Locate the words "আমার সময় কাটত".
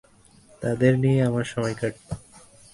1.21-2.07